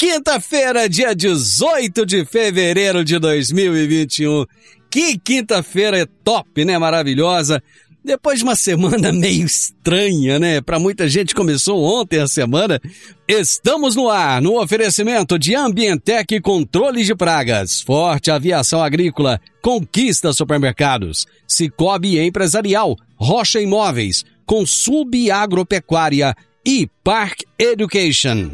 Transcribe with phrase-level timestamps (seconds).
[0.00, 4.46] Quinta-feira, dia 18 de fevereiro de 2021.
[4.90, 6.78] Que quinta-feira top, né?
[6.78, 7.62] Maravilhosa.
[8.02, 10.62] Depois de uma semana meio estranha, né?
[10.62, 12.80] Para muita gente começou ontem a semana.
[13.28, 21.26] Estamos no ar, no oferecimento de Ambientec Controle de Pragas, Forte Aviação Agrícola, Conquista Supermercados,
[21.46, 28.50] Cicobi Empresarial, Rocha Imóveis, Consub Agropecuária e Park Education.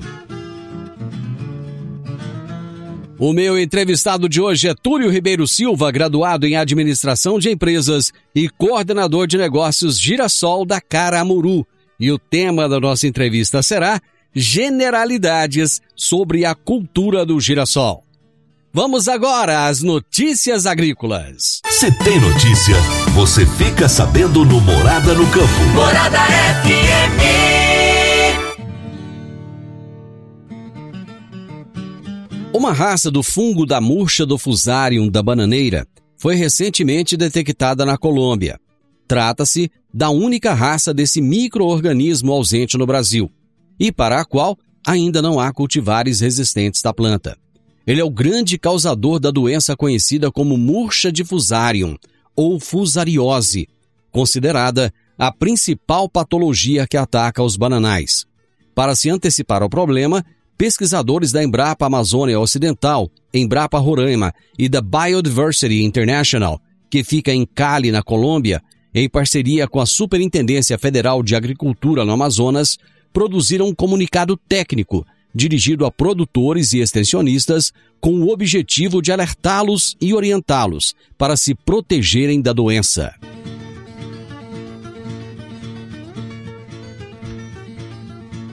[3.18, 8.46] O meu entrevistado de hoje é Túlio Ribeiro Silva, graduado em Administração de Empresas e
[8.48, 11.66] coordenador de negócios Girassol da Caramuru.
[11.98, 14.00] E o tema da nossa entrevista será
[14.34, 18.04] Generalidades sobre a cultura do girassol.
[18.70, 21.62] Vamos agora às notícias agrícolas.
[21.70, 22.76] Se tem notícia,
[23.14, 25.64] você fica sabendo no Morada no Campo.
[25.74, 26.18] Morada
[26.64, 27.55] FM.
[32.56, 35.86] Uma raça do fungo da murcha do fusarium da bananeira
[36.16, 38.58] foi recentemente detectada na Colômbia.
[39.06, 43.30] Trata-se da única raça desse microorganismo ausente no Brasil
[43.78, 44.56] e para a qual
[44.86, 47.36] ainda não há cultivares resistentes da planta.
[47.86, 51.94] Ele é o grande causador da doença conhecida como murcha de fusarium
[52.34, 53.68] ou fusariose,
[54.10, 58.24] considerada a principal patologia que ataca os bananais.
[58.74, 60.24] Para se antecipar ao problema,
[60.56, 67.90] pesquisadores da Embrapa Amazônia Ocidental, Embrapa Roraima e da Biodiversity International, que fica em Cali,
[67.90, 68.62] na Colômbia,
[68.94, 72.78] em parceria com a Superintendência Federal de Agricultura no Amazonas,
[73.12, 80.14] produziram um comunicado técnico dirigido a produtores e extensionistas com o objetivo de alertá-los e
[80.14, 83.14] orientá-los para se protegerem da doença.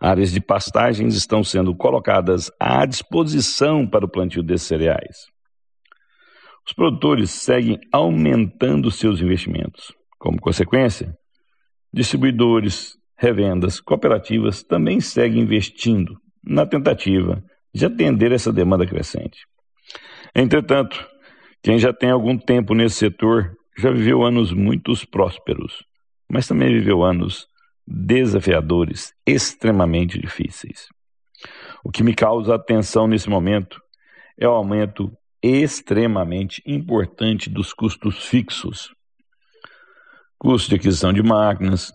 [0.00, 5.26] Áreas de pastagens estão sendo colocadas à disposição para o plantio desses cereais.
[6.66, 9.92] Os produtores seguem aumentando seus investimentos.
[10.18, 11.16] Como consequência,
[11.92, 17.42] distribuidores, revendas, cooperativas também seguem investindo na tentativa
[17.74, 19.46] de atender essa demanda crescente.
[20.34, 21.06] Entretanto,
[21.66, 25.84] Quem já tem algum tempo nesse setor já viveu anos muito prósperos,
[26.30, 27.48] mas também viveu anos
[27.86, 30.88] desafiadores, extremamente difíceis.
[31.84, 33.80] O que me causa atenção nesse momento
[34.36, 35.10] é o aumento
[35.42, 38.92] extremamente importante dos custos fixos.
[40.38, 41.92] Custo de aquisição de máquinas,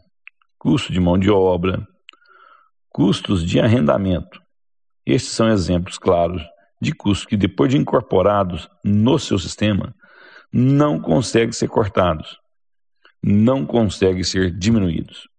[0.57, 1.85] custo de mão de obra,
[2.89, 4.41] custos de arrendamento.
[5.05, 6.41] Estes são exemplos claros
[6.81, 9.93] de custos que, depois de incorporados no seu sistema,
[10.51, 12.37] não conseguem ser cortados,
[13.21, 15.30] não conseguem ser diminuídos.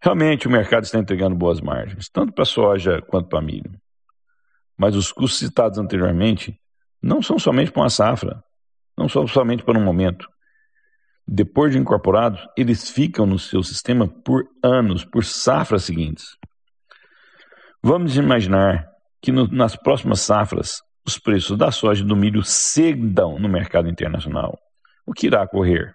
[0.00, 3.72] Realmente o mercado está entregando boas margens, tanto para soja quanto para milho.
[4.76, 6.58] Mas os custos citados anteriormente
[7.02, 8.42] não são somente para uma safra,
[8.96, 10.28] não são somente para um momento.
[11.26, 16.36] Depois de incorporados, eles ficam no seu sistema por anos, por safras seguintes.
[17.82, 18.88] Vamos imaginar
[19.20, 23.88] que no, nas próximas safras os preços da soja e do milho cedam no mercado
[23.88, 24.58] internacional.
[25.04, 25.94] O que irá ocorrer?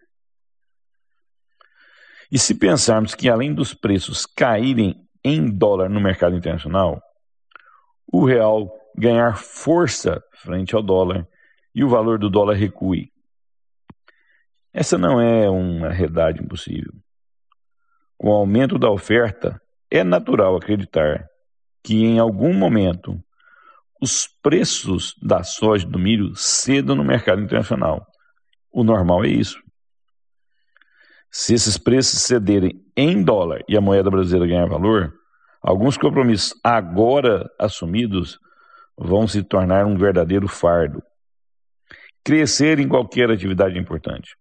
[2.34, 7.00] E se pensarmos que além dos preços caírem em dólar no mercado internacional,
[8.12, 11.28] o real ganhar força frente ao dólar
[11.76, 13.12] e o valor do dólar recue.
[14.74, 16.92] Essa não é uma realidade impossível.
[18.18, 21.28] Com o aumento da oferta, é natural acreditar
[21.84, 23.24] que em algum momento
[24.02, 28.08] os preços da soja e do milho cedam no mercado internacional.
[28.72, 29.63] O normal é isso.
[31.36, 35.12] Se esses preços cederem em dólar e a moeda brasileira ganhar valor,
[35.64, 38.40] alguns compromissos agora assumidos
[38.96, 41.02] vão se tornar um verdadeiro fardo.
[42.24, 44.38] Crescer em qualquer atividade é importante.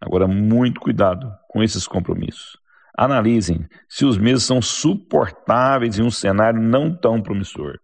[0.00, 2.58] Agora, muito cuidado com esses compromissos.
[2.98, 7.78] Analisem se os mesmos são suportáveis em um cenário não tão promissor.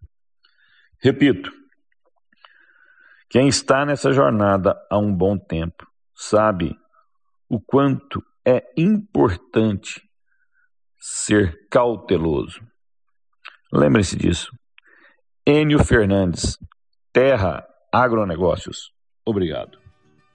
[1.00, 1.52] Repito,
[3.28, 6.76] quem está nessa jornada há um bom tempo sabe
[7.50, 10.00] o quanto é importante
[10.98, 12.60] ser cauteloso.
[13.72, 14.50] Lembre-se disso.
[15.46, 16.56] Enio Fernandes,
[17.12, 18.92] Terra Agronegócios.
[19.26, 19.78] Obrigado.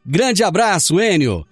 [0.06, 1.48] Grande abraço, Enio.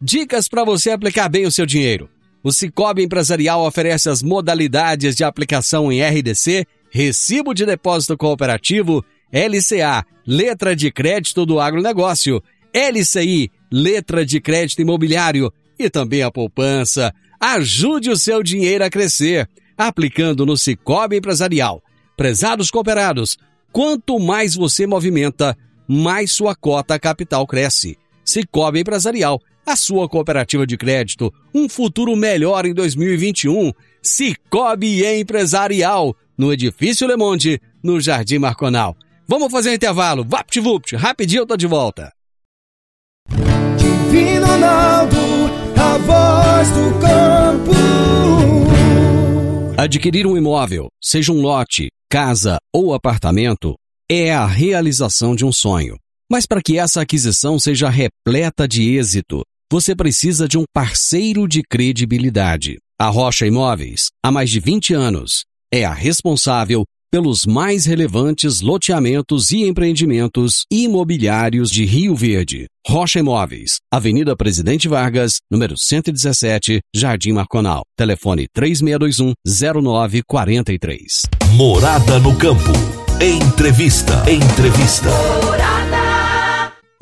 [0.00, 2.08] Dicas para você aplicar bem o seu dinheiro.
[2.42, 10.04] O Cicobi Empresarial oferece as modalidades de aplicação em RDC, Recibo de Depósito Cooperativo, LCA,
[10.26, 12.42] Letra de Crédito do Agronegócio,
[12.72, 17.12] LCI, Letra de Crédito Imobiliário e também a poupança.
[17.38, 21.82] Ajude o seu dinheiro a crescer, aplicando no Cicobi Empresarial.
[22.16, 23.38] Prezados cooperados,
[23.72, 25.56] quanto mais você movimenta,
[25.88, 27.96] mais sua cota capital cresce.
[28.24, 29.40] Cicobi Empresarial
[29.70, 33.72] a sua cooperativa de crédito, um futuro melhor em 2021.
[34.02, 38.96] Cicobi Empresarial, no Edifício Le Monde, no Jardim Marconal.
[39.28, 42.12] Vamos fazer um intervalo, vapt-vupt, rapidinho eu tô de volta.
[44.20, 47.70] Divino a voz do campo.
[49.78, 53.74] Adquirir um imóvel, seja um lote, casa ou apartamento,
[54.10, 55.96] é a realização de um sonho.
[56.30, 59.42] Mas para que essa aquisição seja repleta de êxito,
[59.72, 62.76] você precisa de um parceiro de credibilidade.
[63.00, 69.50] A Rocha Imóveis, há mais de 20 anos, é a responsável pelos mais relevantes loteamentos
[69.50, 72.68] e empreendimentos imobiliários de Rio Verde.
[72.86, 77.82] Rocha Imóveis, Avenida Presidente Vargas, número 117, Jardim Marconal.
[77.96, 80.94] Telefone 3621-0943.
[81.56, 82.70] Morada no Campo.
[83.20, 84.22] Entrevista.
[84.30, 85.10] Entrevista.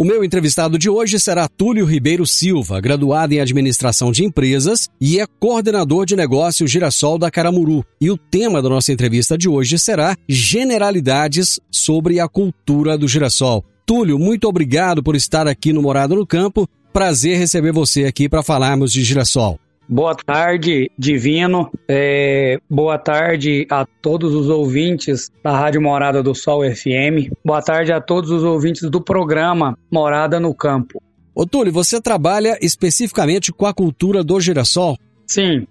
[0.00, 5.18] O meu entrevistado de hoje será Túlio Ribeiro Silva, graduado em Administração de Empresas e
[5.18, 7.84] é coordenador de negócio Girassol da Caramuru.
[8.00, 13.64] E o tema da nossa entrevista de hoje será Generalidades sobre a cultura do girassol.
[13.84, 16.68] Túlio, muito obrigado por estar aqui no Morado no Campo.
[16.92, 19.58] Prazer receber você aqui para falarmos de girassol.
[19.88, 21.72] Boa tarde, Divino.
[21.88, 27.32] É, boa tarde a todos os ouvintes da Rádio Morada do Sol FM.
[27.42, 31.00] Boa tarde a todos os ouvintes do programa Morada no Campo.
[31.34, 34.98] Ô Túlio, você trabalha especificamente com a cultura do girassol?
[35.26, 35.66] Sim.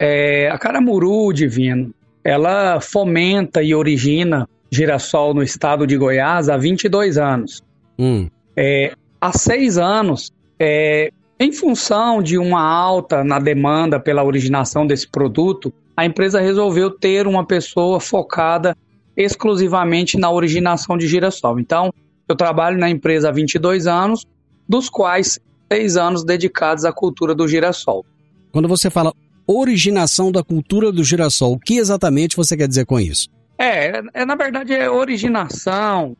[0.00, 7.18] É, a Caramuru, Divino, ela fomenta e origina girassol no estado de Goiás há 22
[7.18, 7.62] anos.
[7.96, 8.28] Hum.
[8.56, 15.08] É, há seis anos, é, em função de uma alta na demanda pela originação desse
[15.08, 18.76] produto, a empresa resolveu ter uma pessoa focada
[19.16, 21.58] exclusivamente na originação de girassol.
[21.58, 21.90] Então,
[22.28, 24.26] eu trabalho na empresa há 22 anos,
[24.68, 25.40] dos quais
[25.72, 28.04] seis anos dedicados à cultura do girassol.
[28.52, 29.10] Quando você fala
[29.46, 33.28] originação da cultura do girassol, o que exatamente você quer dizer com isso?
[33.58, 36.14] É, é na verdade é originação,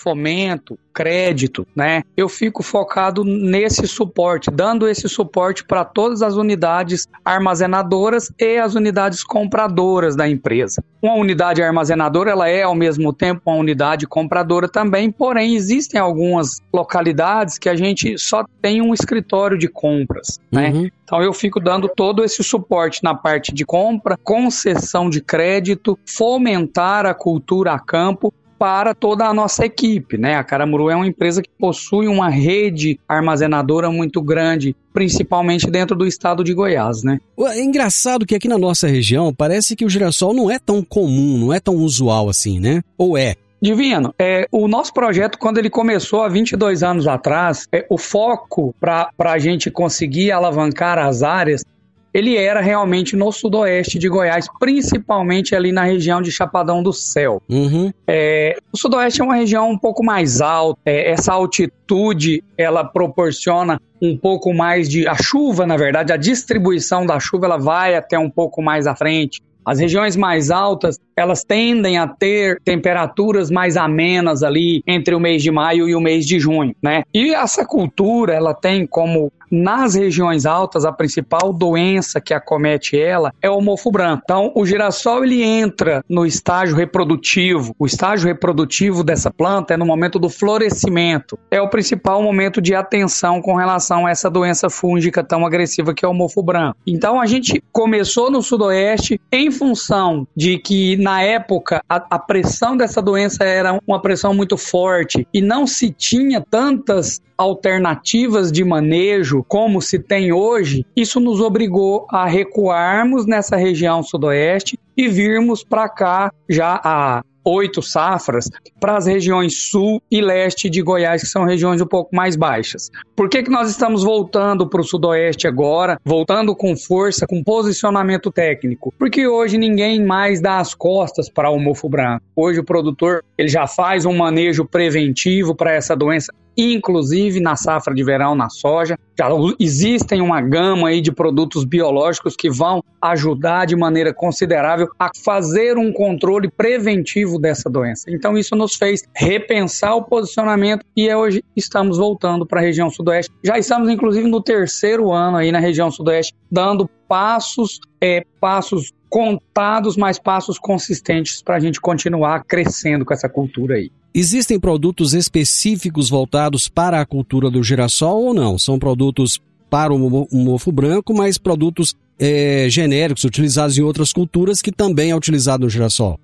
[0.00, 2.02] fomento, crédito, né?
[2.16, 8.74] Eu fico focado nesse suporte, dando esse suporte para todas as unidades armazenadoras e as
[8.74, 10.82] unidades compradoras da empresa.
[11.00, 16.60] Uma unidade armazenadora, ela é ao mesmo tempo uma unidade compradora também, porém existem algumas
[16.72, 20.70] localidades que a gente só tem um escritório de compras, né?
[20.70, 20.90] Uhum.
[21.04, 27.04] Então eu fico dando todo esse suporte na parte de compra, concessão de crédito, fomentar
[27.04, 30.34] a cultura a campo para toda a nossa equipe, né?
[30.34, 36.06] A Caramuru é uma empresa que possui uma rede armazenadora muito grande, principalmente dentro do
[36.06, 37.18] estado de Goiás, né?
[37.38, 41.38] É engraçado que aqui na nossa região parece que o girassol não é tão comum,
[41.38, 42.82] não é tão usual assim, né?
[42.98, 43.34] Ou é?
[43.62, 48.74] Divino, é, o nosso projeto, quando ele começou há 22 anos atrás, é, o foco
[48.78, 51.64] para a gente conseguir alavancar as áreas
[52.12, 57.42] ele era realmente no sudoeste de Goiás, principalmente ali na região de Chapadão do Céu.
[57.48, 57.92] Uhum.
[58.06, 63.80] É, o sudoeste é uma região um pouco mais alta, é, essa altitude ela proporciona
[64.02, 68.18] um pouco mais de a chuva, na verdade, a distribuição da chuva ela vai até
[68.18, 69.42] um pouco mais à frente.
[69.64, 75.42] As regiões mais altas, elas tendem a ter temperaturas mais amenas ali entre o mês
[75.42, 77.02] de maio e o mês de junho, né?
[77.12, 83.34] E essa cultura, ela tem como nas regiões altas, a principal doença que acomete ela
[83.42, 84.22] é o mofo branco.
[84.24, 87.74] Então, o girassol ele entra no estágio reprodutivo.
[87.78, 91.38] O estágio reprodutivo dessa planta é no momento do florescimento.
[91.50, 96.04] É o principal momento de atenção com relação a essa doença fúngica tão agressiva que
[96.04, 96.76] é o mofo branco.
[96.86, 102.74] Então, a gente começou no sudoeste em função de que na época a, a pressão
[102.74, 109.44] dessa doença era uma pressão muito forte e não se tinha tantas alternativas de manejo
[109.46, 115.88] como se tem hoje, isso nos obrigou a recuarmos nessa região sudoeste e virmos para
[115.90, 118.48] cá já há oito safras
[118.80, 122.90] para as regiões sul e leste de Goiás, que são regiões um pouco mais baixas.
[123.16, 128.30] Por que, que nós estamos voltando para o sudoeste agora, voltando com força, com posicionamento
[128.30, 128.92] técnico?
[128.98, 132.24] Porque hoje ninguém mais dá as costas para o mofo branco.
[132.34, 136.32] Hoje o produtor ele já faz um manejo preventivo para essa doença
[136.62, 138.98] inclusive na safra de verão na soja.
[139.18, 145.10] Já existem uma gama aí de produtos biológicos que vão ajudar de maneira considerável a
[145.24, 148.10] fazer um controle preventivo dessa doença.
[148.10, 153.32] Então isso nos fez repensar o posicionamento e hoje estamos voltando para a região sudoeste.
[153.44, 159.96] Já estamos inclusive no terceiro ano aí na região sudoeste, dando passos, é, passos contados,
[159.96, 163.90] mas passos consistentes para a gente continuar crescendo com essa cultura aí.
[164.12, 168.58] Existem produtos específicos voltados para a cultura do girassol ou não?
[168.58, 169.40] São produtos
[169.70, 175.16] para o mofo branco, mas produtos é, genéricos utilizados em outras culturas que também é
[175.16, 176.18] utilizado no girassol?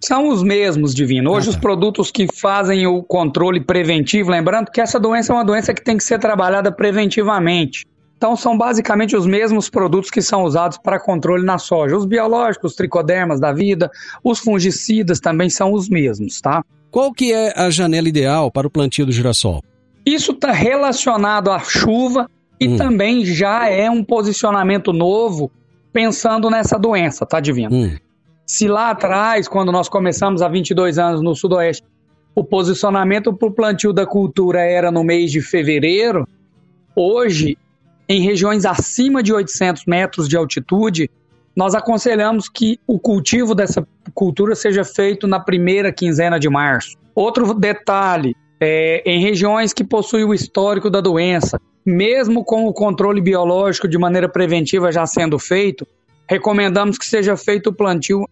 [0.00, 1.32] São os mesmos, Divino.
[1.32, 1.56] Hoje, ah, tá.
[1.56, 5.82] os produtos que fazem o controle preventivo, lembrando que essa doença é uma doença que
[5.82, 7.84] tem que ser trabalhada preventivamente.
[8.16, 11.96] Então, são basicamente os mesmos produtos que são usados para controle na soja.
[11.96, 13.90] Os biológicos, os tricodermas da vida,
[14.22, 16.64] os fungicidas também são os mesmos, tá?
[16.92, 19.64] Qual que é a janela ideal para o plantio do girassol?
[20.04, 22.28] Isso está relacionado à chuva
[22.60, 22.76] e hum.
[22.76, 25.50] também já é um posicionamento novo
[25.90, 27.74] pensando nessa doença, tá divino?
[27.74, 27.96] Hum.
[28.46, 31.82] Se lá atrás, quando nós começamos há 22 anos no Sudoeste,
[32.34, 36.28] o posicionamento para o plantio da cultura era no mês de fevereiro,
[36.94, 37.56] hoje,
[38.06, 41.10] em regiões acima de 800 metros de altitude,
[41.54, 46.96] nós aconselhamos que o cultivo dessa cultura seja feito na primeira quinzena de março.
[47.14, 53.20] Outro detalhe, é, em regiões que possuem o histórico da doença, mesmo com o controle
[53.20, 55.86] biológico de maneira preventiva já sendo feito,
[56.28, 58.26] recomendamos que seja feito o plantio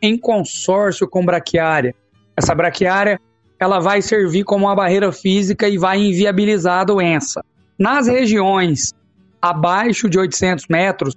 [0.00, 1.94] em consórcio com braquiária.
[2.36, 3.20] Essa braquiária
[3.58, 7.44] ela vai servir como uma barreira física e vai inviabilizar a doença.
[7.78, 8.94] Nas regiões
[9.40, 11.14] abaixo de 800 metros,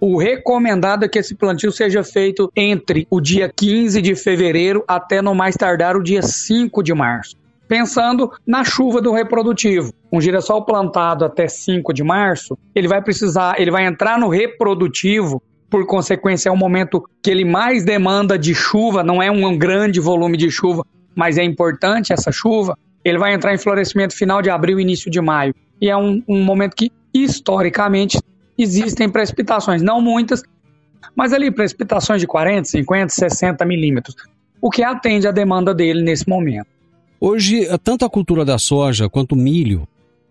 [0.00, 5.22] o recomendado é que esse plantio seja feito entre o dia 15 de fevereiro até
[5.22, 7.36] no mais tardar o dia 5 de março.
[7.66, 9.92] Pensando na chuva do reprodutivo.
[10.12, 15.42] Um girassol plantado até 5 de março, ele vai precisar, ele vai entrar no reprodutivo
[15.70, 19.98] por consequência, é um momento que ele mais demanda de chuva, não é um grande
[19.98, 20.86] volume de chuva,
[21.16, 22.78] mas é importante essa chuva.
[23.04, 25.54] Ele vai entrar em florescimento final de abril, início de maio.
[25.80, 28.18] E é um, um momento que, historicamente,
[28.56, 30.42] existem precipitações, não muitas,
[31.14, 34.16] mas ali precipitações de 40, 50, 60 milímetros,
[34.60, 36.66] o que atende à demanda dele nesse momento.
[37.20, 39.86] Hoje, tanto a cultura da soja quanto o milho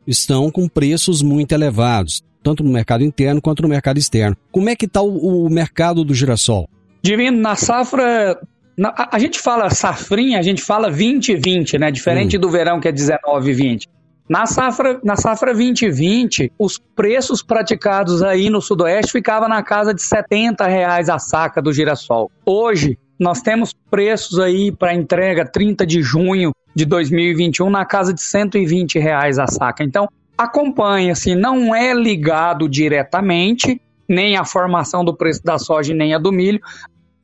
[0.06, 4.36] estão com preços muito elevados, tanto no mercado interno quanto no mercado externo.
[4.52, 6.70] Como é que está o, o mercado do girassol?
[7.02, 8.40] Divino, na safra
[8.82, 11.92] a, a, gente fala safrinha, a gente fala 2020, né?
[11.92, 12.40] Diferente hum.
[12.40, 13.90] do verão que é 19 e 20.
[14.28, 20.02] Na safra, na safra 2020, os preços praticados aí no Sudoeste ficavam na casa de
[20.02, 22.32] 70 reais a saca do girassol.
[22.46, 28.22] Hoje, nós temos preços aí para entrega 30 de junho de 2021 na casa de
[28.22, 29.84] 120 reais a saca.
[29.84, 36.14] Então, acompanhe, assim, não é ligado diretamente nem a formação do preço da soja nem
[36.14, 36.60] a do milho,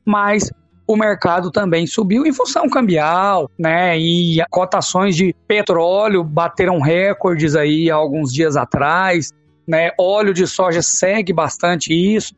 [0.04, 0.50] mas
[0.90, 3.96] o mercado também subiu em função cambial, né?
[3.96, 9.30] E cotações de petróleo bateram recordes aí há alguns dias atrás,
[9.68, 9.92] né?
[9.96, 12.34] Óleo de soja segue bastante isso.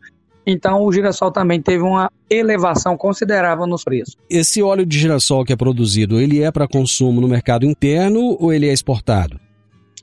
[0.47, 4.17] Então o girassol também teve uma elevação considerável nos preços.
[4.29, 8.53] Esse óleo de girassol que é produzido, ele é para consumo no mercado interno ou
[8.53, 9.41] ele é exportado?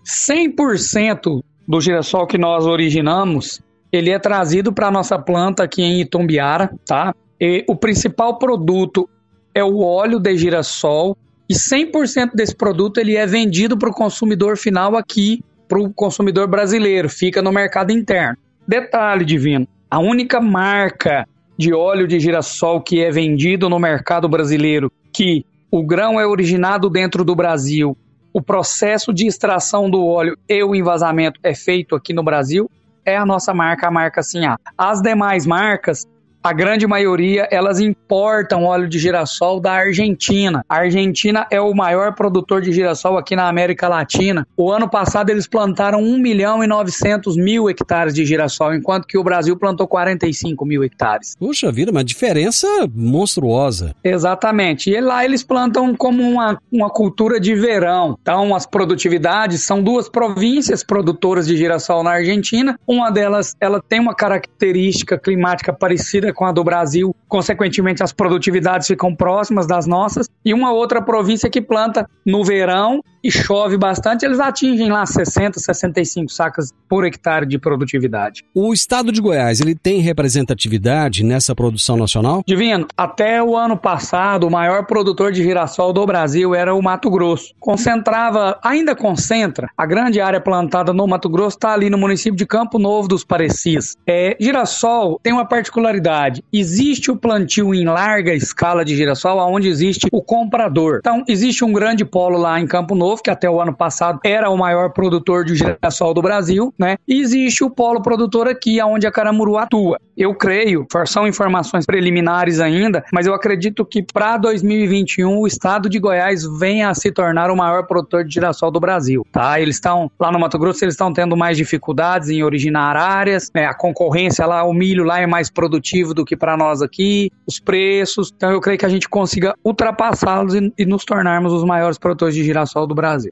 [0.03, 6.73] 100% do girassol que nós originamos, ele é trazido para nossa planta aqui em Itumbiara,
[6.83, 7.13] tá?
[7.39, 9.09] E o principal produto
[9.53, 11.17] é o óleo de girassol
[11.47, 16.47] e 100% desse produto ele é vendido para o consumidor final aqui, para o consumidor
[16.47, 18.37] brasileiro, fica no mercado interno.
[18.67, 21.27] Detalhe divino, a única marca
[21.57, 26.89] de óleo de girassol que é vendido no mercado brasileiro, que o grão é originado
[26.89, 27.97] dentro do Brasil,
[28.31, 32.69] o processo de extração do óleo e o envasamento é feito aqui no Brasil,
[33.03, 34.57] é a nossa marca, a marca Sinhá.
[34.77, 36.07] As demais marcas
[36.43, 40.63] a grande maioria elas importam óleo de girassol da Argentina.
[40.69, 44.47] A Argentina é o maior produtor de girassol aqui na América Latina.
[44.55, 49.17] O ano passado eles plantaram 1 milhão e 900 mil hectares de girassol, enquanto que
[49.17, 51.35] o Brasil plantou 45 mil hectares.
[51.37, 53.93] Puxa vida, uma diferença monstruosa.
[54.03, 54.89] Exatamente.
[54.89, 58.17] E lá eles plantam como uma, uma cultura de verão.
[58.21, 62.79] Então as produtividades são duas províncias produtoras de girassol na Argentina.
[62.87, 68.11] Uma delas ela tem uma característica climática parecida parecida com a do Brasil, consequentemente as
[68.11, 73.77] produtividades ficam próximas das nossas, e uma outra província que planta no verão e chove
[73.77, 78.43] bastante, eles atingem lá 60, 65 sacas por hectare de produtividade.
[78.55, 82.41] O estado de Goiás, ele tem representatividade nessa produção nacional?
[82.47, 87.09] Divino, até o ano passado, o maior produtor de girassol do Brasil era o Mato
[87.09, 87.53] Grosso.
[87.59, 92.45] Concentrava, ainda concentra, a grande área plantada no Mato Grosso está ali no município de
[92.45, 93.97] Campo Novo dos Parecis.
[94.07, 100.07] É, girassol tem uma particularidade, existe o plantio em larga escala de girassol, onde existe
[100.11, 100.97] o comprador.
[100.99, 104.49] Então, existe um grande polo lá em Campo Novo, que até o ano passado era
[104.49, 106.97] o maior produtor de girassol do Brasil, né?
[107.07, 109.99] E existe o polo produtor aqui, onde a Caramuru atua.
[110.17, 115.97] Eu creio, são informações preliminares ainda, mas eu acredito que para 2021 o estado de
[115.97, 119.61] Goiás venha a se tornar o maior produtor de girassol do Brasil, tá?
[119.61, 123.65] Eles estão lá no Mato Grosso, eles estão tendo mais dificuldades em originar áreas, né?
[123.65, 127.08] A concorrência lá, o milho lá é mais produtivo do que para nós aqui,
[127.45, 128.31] os preços.
[128.35, 132.35] Então eu creio que a gente consiga ultrapassá-los e, e nos tornarmos os maiores produtores
[132.35, 133.31] de girassol do Brasil.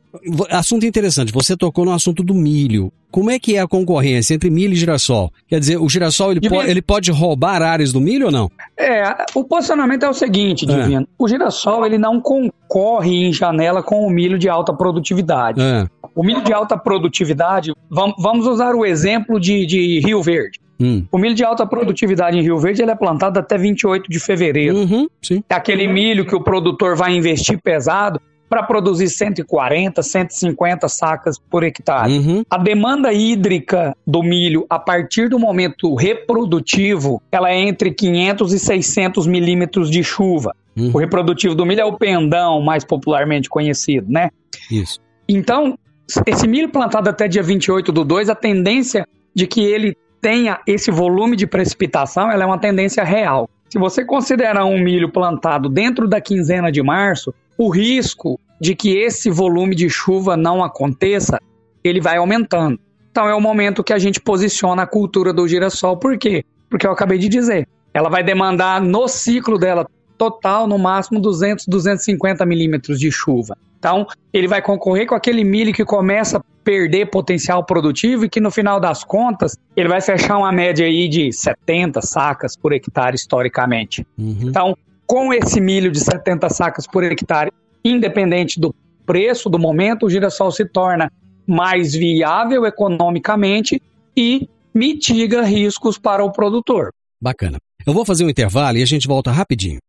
[0.50, 2.92] Assunto interessante, você tocou no assunto do milho.
[3.10, 5.32] Como é que é a concorrência entre milho e girassol?
[5.48, 8.52] Quer dizer, o girassol ele, po ele pode roubar áreas do milho ou não?
[8.78, 10.76] É, o posicionamento é o seguinte, é.
[10.76, 11.04] Divino.
[11.04, 11.08] É.
[11.18, 15.62] O girassol ele não concorre em janela com o milho de alta produtividade.
[15.62, 15.88] É.
[16.14, 20.60] O milho de alta produtividade, vamos usar o exemplo de, de Rio Verde.
[20.80, 21.06] Hum.
[21.12, 24.78] O milho de alta produtividade em Rio Verde ele é plantado até 28 de fevereiro.
[24.78, 25.08] Uhum.
[25.50, 31.64] É aquele milho que o produtor vai investir pesado para produzir 140, 150 sacas por
[31.64, 32.18] hectare.
[32.18, 32.44] Uhum.
[32.50, 38.60] A demanda hídrica do milho, a partir do momento reprodutivo, ela é entre 500 e
[38.60, 40.56] 600 milímetros de chuva.
[40.78, 40.92] Uhum.
[40.94, 44.30] O reprodutivo do milho é o pendão, mais popularmente conhecido, né?
[44.72, 45.00] Isso.
[45.28, 45.78] Então,
[46.26, 50.92] esse milho plantado até dia 28 do 2, a tendência de que ele tenha esse
[50.92, 53.50] volume de precipitação, ela é uma tendência real.
[53.70, 58.98] Se você considerar um milho plantado dentro da quinzena de março, o risco de que
[58.98, 61.40] esse volume de chuva não aconteça,
[61.84, 62.80] ele vai aumentando.
[63.12, 65.98] Então é o momento que a gente posiciona a cultura do girassol.
[65.98, 66.44] Por quê?
[66.70, 71.66] Porque eu acabei de dizer, ela vai demandar no ciclo dela total, no máximo 200,
[71.68, 73.58] 250 milímetros de chuva.
[73.80, 78.52] Então, ele vai concorrer com aquele milho que começa perder potencial produtivo e que no
[78.52, 84.06] final das contas, ele vai fechar uma média aí de 70 sacas por hectare historicamente.
[84.18, 84.38] Uhum.
[84.42, 87.54] Então, com esse milho de 70 sacas por hectare,
[87.86, 88.76] independente do
[89.06, 91.10] preço do momento, o girassol se torna
[91.48, 93.82] mais viável economicamente
[94.14, 96.90] e mitiga riscos para o produtor.
[97.22, 97.60] Bacana.
[97.86, 99.80] Eu vou fazer um intervalo e a gente volta rapidinho.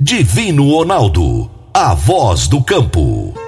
[0.00, 3.47] Divino Ronaldo, a voz do campo.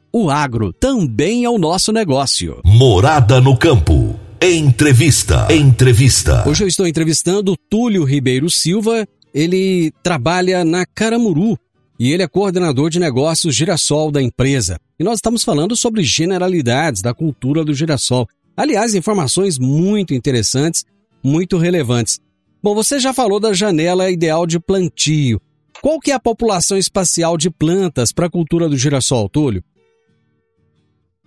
[0.13, 2.59] O agro também é o nosso negócio.
[2.65, 4.19] Morada no campo.
[4.41, 5.47] Entrevista.
[5.49, 6.43] Entrevista.
[6.49, 9.07] Hoje eu estou entrevistando Túlio Ribeiro Silva.
[9.33, 11.57] Ele trabalha na Caramuru
[11.97, 14.77] e ele é coordenador de negócios girassol da empresa.
[14.99, 18.27] E nós estamos falando sobre generalidades da cultura do girassol.
[18.57, 20.83] Aliás, informações muito interessantes,
[21.23, 22.19] muito relevantes.
[22.61, 25.39] Bom, você já falou da janela ideal de plantio.
[25.81, 29.63] Qual que é a população espacial de plantas para a cultura do girassol, Túlio?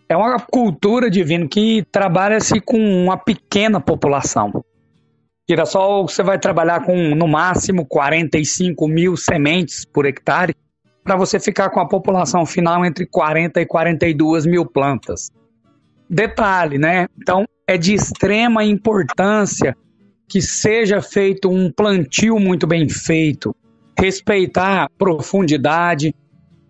[0.08, 4.64] É uma cultura divino que trabalha-se com uma pequena população.
[5.48, 10.54] Girassol, você vai trabalhar com no máximo 45 mil sementes por hectare,
[11.02, 15.30] para você ficar com a população final entre 40 e 42 mil plantas.
[16.08, 17.06] Detalhe, né?
[17.18, 19.76] Então, é de extrema importância
[20.28, 23.54] que seja feito um plantio muito bem feito,
[23.98, 26.14] respeitar profundidade,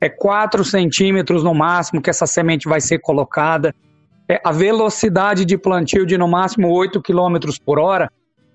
[0.05, 3.75] é 4 centímetros no máximo que essa semente vai ser colocada.
[4.29, 8.11] É a velocidade de plantio de no máximo 8 km por hora,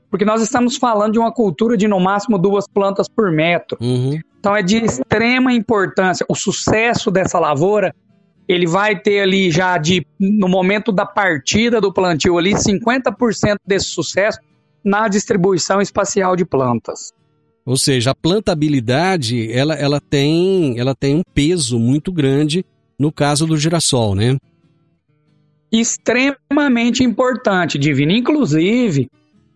[0.10, 3.78] porque nós estamos falando de uma cultura de no máximo duas plantas por metro.
[3.82, 4.20] Uhum.
[4.40, 6.26] Então é de extrema importância.
[6.30, 7.94] O sucesso dessa lavoura,
[8.48, 13.88] ele vai ter ali já de no momento da partida do plantio ali 50% desse
[13.88, 14.40] sucesso
[14.84, 17.12] na distribuição espacial de plantas.
[17.66, 22.66] Ou seja, a plantabilidade, ela, ela, tem, ela tem um peso muito grande
[22.98, 24.38] no caso do girassol, né?
[25.72, 28.12] Extremamente importante, Divino.
[28.12, 29.10] Inclusive,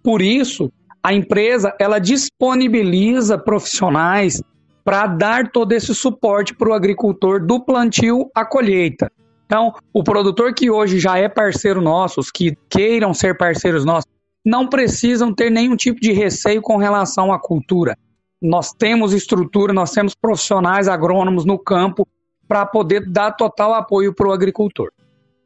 [0.04, 4.42] por isso, a empresa ela disponibiliza profissionais
[4.84, 9.12] para dar todo esse suporte para o agricultor do plantio à colheita.
[9.46, 14.10] Então, o produtor que hoje já é parceiro nosso, os que queiram ser parceiros nossos,
[14.44, 17.98] não precisam ter nenhum tipo de receio com relação à cultura.
[18.42, 22.06] Nós temos estrutura, nós temos profissionais agrônomos no campo
[22.48, 24.92] para poder dar total apoio para o agricultor.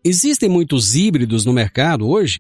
[0.03, 2.39] Existem muitos híbridos no mercado hoje?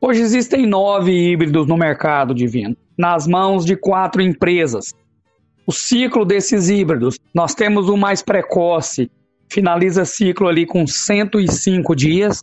[0.00, 4.94] Hoje existem nove híbridos no mercado divino, nas mãos de quatro empresas.
[5.66, 9.10] O ciclo desses híbridos, nós temos o mais precoce,
[9.48, 12.42] finaliza ciclo ali com 105 dias,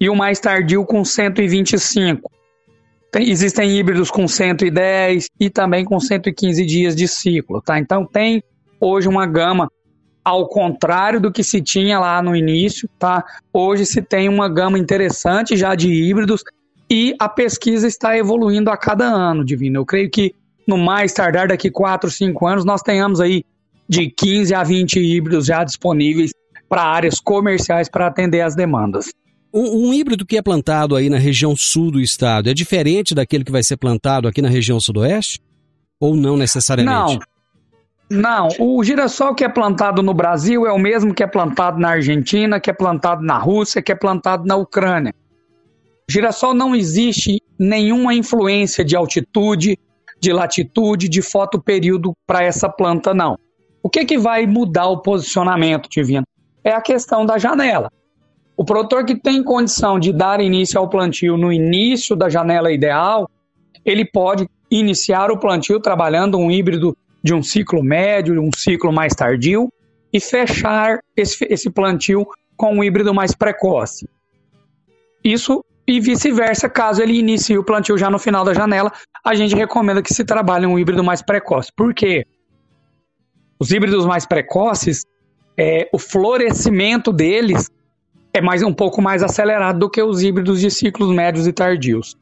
[0.00, 2.30] e o mais tardio com 125.
[3.10, 7.78] Tem, existem híbridos com 110 e também com 115 dias de ciclo, tá?
[7.78, 8.42] Então tem
[8.80, 9.70] hoje uma gama
[10.24, 13.24] ao contrário do que se tinha lá no início, tá?
[13.52, 16.42] Hoje se tem uma gama interessante já de híbridos
[16.90, 19.80] e a pesquisa está evoluindo a cada ano, Divino.
[19.80, 20.34] Eu creio que
[20.66, 23.44] no mais tardar daqui 4, 5 anos nós tenhamos aí
[23.88, 26.32] de 15 a 20 híbridos já disponíveis
[26.68, 29.10] para áreas comerciais para atender as demandas.
[29.56, 33.42] Um, um, híbrido que é plantado aí na região sul do estado é diferente daquele
[33.42, 35.40] que vai ser plantado aqui na região sudoeste?
[35.98, 37.18] Ou não necessariamente?
[37.18, 37.36] Não.
[38.08, 41.88] Não, o girassol que é plantado no Brasil é o mesmo que é plantado na
[41.88, 45.14] Argentina, que é plantado na Rússia, que é plantado na Ucrânia.
[46.08, 49.78] O girassol não existe nenhuma influência de altitude,
[50.20, 53.38] de latitude, de fotoperíodo para essa planta, não.
[53.82, 56.26] O que, que vai mudar o posicionamento, Divino?
[56.62, 57.90] É a questão da janela.
[58.56, 63.28] O produtor que tem condição de dar início ao plantio no início da janela ideal,
[63.84, 69.12] ele pode iniciar o plantio trabalhando um híbrido de um ciclo médio, um ciclo mais
[69.14, 69.70] tardio,
[70.12, 74.08] e fechar esse, esse plantio com um híbrido mais precoce.
[75.22, 78.92] Isso e vice-versa, caso ele inicie o plantio já no final da janela,
[79.22, 81.70] a gente recomenda que se trabalhe um híbrido mais precoce.
[81.76, 82.24] Por quê?
[83.58, 85.04] Os híbridos mais precoces,
[85.56, 87.70] é, o florescimento deles
[88.36, 92.16] é mais um pouco mais acelerado do que os híbridos de ciclos médios e tardios.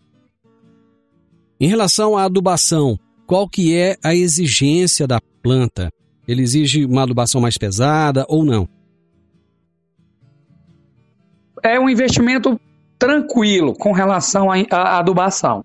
[1.60, 5.90] Em relação à adubação, qual que é a exigência da planta?
[6.26, 8.68] Ele exige uma adubação mais pesada ou não?
[11.62, 12.60] É um investimento
[12.98, 15.64] tranquilo com relação à adubação.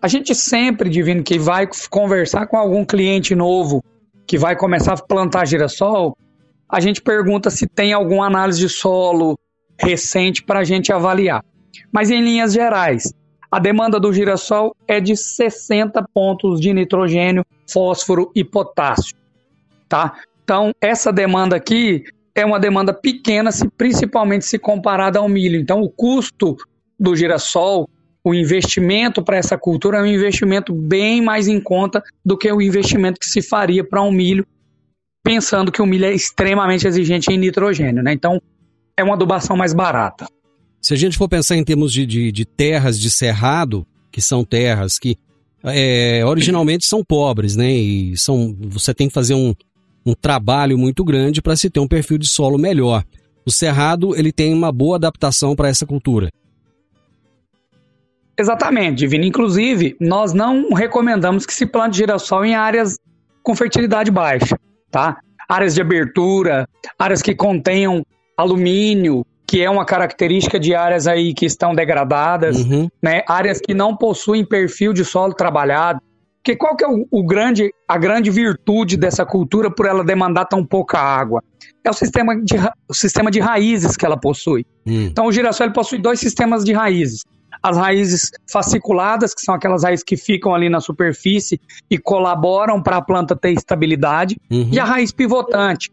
[0.00, 3.82] A gente sempre, Divino, que vai conversar com algum cliente novo
[4.26, 6.16] que vai começar a plantar girassol,
[6.68, 9.36] a gente pergunta se tem alguma análise de solo,
[9.80, 11.44] recente para a gente avaliar.
[11.92, 13.12] Mas em linhas gerais,
[13.50, 19.16] a demanda do girassol é de 60 pontos de nitrogênio, fósforo e potássio,
[19.88, 20.14] tá?
[20.44, 25.60] Então, essa demanda aqui é uma demanda pequena, se, principalmente se comparada ao milho.
[25.60, 26.56] Então, o custo
[26.98, 27.88] do girassol
[28.22, 32.60] o investimento para essa cultura é um investimento bem mais em conta do que o
[32.60, 34.46] investimento que se faria para um milho,
[35.22, 38.12] pensando que o milho é extremamente exigente em nitrogênio, né?
[38.12, 38.40] Então,
[39.00, 40.26] é uma adubação mais barata.
[40.80, 44.44] Se a gente for pensar em termos de, de, de terras de cerrado, que são
[44.44, 45.16] terras que
[45.62, 47.70] é, originalmente são pobres, né?
[47.70, 49.54] E são, você tem que fazer um,
[50.06, 53.04] um trabalho muito grande para se ter um perfil de solo melhor.
[53.44, 56.30] O cerrado ele tem uma boa adaptação para essa cultura.
[58.38, 59.24] Exatamente, Divino.
[59.24, 62.96] Inclusive, nós não recomendamos que se plante girassol em áreas
[63.42, 64.58] com fertilidade baixa,
[64.90, 65.18] tá?
[65.46, 66.66] Áreas de abertura,
[66.98, 68.02] áreas que contenham
[68.36, 72.88] alumínio, que é uma característica de áreas aí que estão degradadas, uhum.
[73.02, 73.22] né?
[73.26, 76.00] Áreas que não possuem perfil de solo trabalhado.
[76.42, 80.46] Porque qual que é o, o, grande, a grande virtude dessa cultura por ela demandar
[80.46, 81.42] tão pouca água?
[81.84, 82.54] É o sistema de,
[82.88, 84.64] o sistema de raízes que ela possui.
[84.86, 85.06] Hum.
[85.06, 87.24] Então o girassol ele possui dois sistemas de raízes.
[87.62, 92.96] As raízes fasciculadas, que são aquelas raízes que ficam ali na superfície e colaboram para
[92.96, 94.70] a planta ter estabilidade, uhum.
[94.72, 95.90] e a raiz pivotante,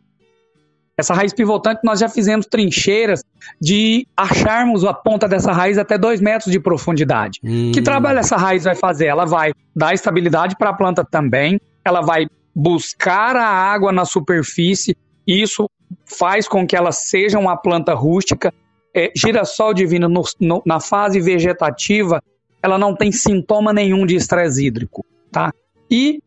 [0.97, 3.23] essa raiz pivotante, nós já fizemos trincheiras
[3.61, 7.39] de acharmos a ponta dessa raiz até dois metros de profundidade.
[7.43, 7.71] Hum.
[7.71, 9.05] Que trabalho essa raiz vai fazer?
[9.05, 14.97] Ela vai dar estabilidade para a planta também, ela vai buscar a água na superfície,
[15.27, 15.69] e isso
[16.03, 18.51] faz com que ela seja uma planta rústica.
[18.95, 22.19] É, girassol divino, no, no, na fase vegetativa,
[22.63, 25.53] ela não tem sintoma nenhum de estresse hídrico, tá?
[25.91, 26.19] E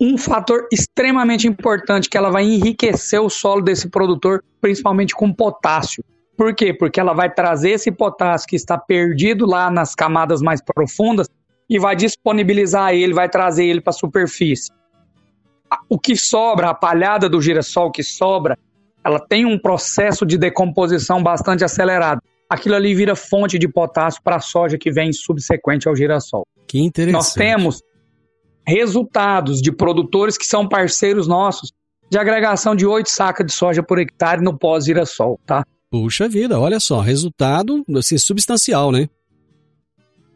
[0.00, 6.04] um fator extremamente importante que ela vai enriquecer o solo desse produtor, principalmente com potássio.
[6.36, 6.72] Por quê?
[6.72, 11.28] Porque ela vai trazer esse potássio que está perdido lá nas camadas mais profundas
[11.68, 14.72] e vai disponibilizar ele, vai trazer ele para a superfície.
[15.88, 18.58] O que sobra, a palhada do girassol que sobra,
[19.04, 22.20] ela tem um processo de decomposição bastante acelerado.
[22.48, 26.44] Aquilo ali vira fonte de potássio para a soja que vem subsequente ao girassol.
[26.66, 27.12] Que interessante.
[27.12, 27.82] Nós temos
[28.70, 31.72] resultados de produtores que são parceiros nossos
[32.08, 35.64] de agregação de 8 sacas de soja por hectare no pós-girassol, tá?
[35.90, 39.08] Puxa vida, olha só, resultado assim, substancial, né?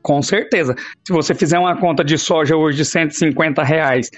[0.03, 0.75] Com certeza.
[1.07, 4.11] Se você fizer uma conta de soja hoje de 150 reais,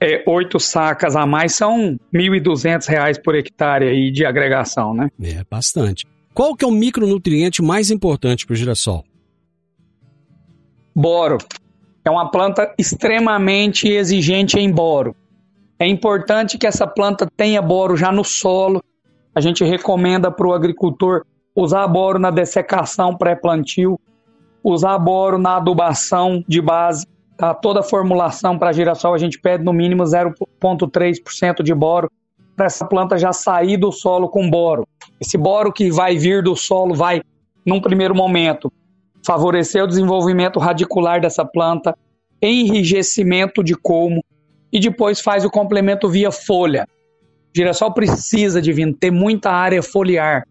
[0.00, 5.08] é, 8 sacas a mais são 1.200 reais por hectare aí de agregação, né?
[5.22, 6.06] É, bastante.
[6.34, 9.04] Qual que é o micronutriente mais importante para o girassol?
[10.94, 11.38] Boro.
[12.04, 15.16] É uma planta extremamente exigente em boro.
[15.78, 18.82] É importante que essa planta tenha boro já no solo.
[19.34, 21.24] A gente recomenda para o agricultor
[21.56, 23.98] usar boro na dessecação pré-plantio,
[24.62, 27.06] usar boro na adubação de base.
[27.36, 27.54] Tá?
[27.54, 32.10] Toda formulação para girassol a gente pede no mínimo 0,3% de boro
[32.54, 34.86] para essa planta já sair do solo com boro.
[35.20, 37.22] Esse boro que vai vir do solo vai,
[37.66, 38.72] num primeiro momento,
[39.24, 41.96] favorecer o desenvolvimento radicular dessa planta,
[42.40, 44.22] enrijecimento de colmo
[44.72, 46.86] e depois faz o complemento via folha.
[46.90, 50.44] O girassol precisa de vir ter muita área foliar.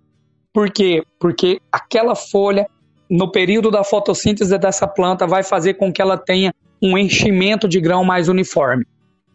[0.53, 1.03] Por quê?
[1.19, 2.67] Porque aquela folha,
[3.09, 7.79] no período da fotossíntese dessa planta, vai fazer com que ela tenha um enchimento de
[7.79, 8.85] grão mais uniforme.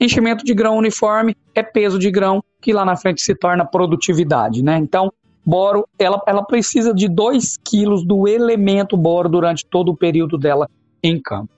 [0.00, 4.62] Enchimento de grão uniforme é peso de grão, que lá na frente se torna produtividade,
[4.62, 4.78] né?
[4.78, 5.12] Então,
[5.48, 10.68] boro, ela, ela precisa de 2 quilos do elemento boro durante todo o período dela
[11.02, 11.50] em campo.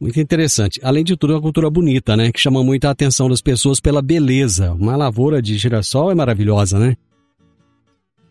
[0.00, 0.80] Muito interessante.
[0.82, 2.32] Além de tudo, é uma cultura bonita, né?
[2.32, 4.72] Que chama muita atenção das pessoas pela beleza.
[4.72, 6.96] Uma lavoura de girassol é maravilhosa, né?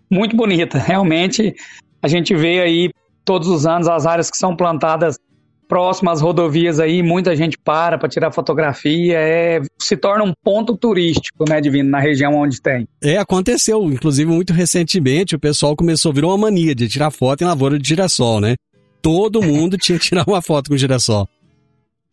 [0.09, 0.79] Muito bonita.
[0.81, 1.55] Realmente,
[2.01, 2.91] a gente vê aí
[3.23, 5.17] todos os anos as áreas que são plantadas
[5.71, 10.75] próximas às rodovias aí, muita gente para para tirar fotografia, é, se torna um ponto
[10.75, 12.85] turístico, né, Divino, na região onde tem.
[13.01, 17.47] É, aconteceu, inclusive muito recentemente, o pessoal começou, virou uma mania de tirar foto em
[17.47, 18.55] lavoura de girassol, né?
[19.01, 21.25] Todo mundo tinha que tirar uma foto com girassol.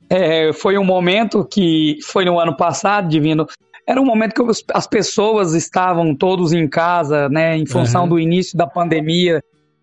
[0.08, 3.44] É, foi um momento que foi no ano passado, Divino,
[3.84, 8.10] era um momento que as pessoas estavam todos em casa, né, em função uhum.
[8.10, 9.42] do início da pandemia,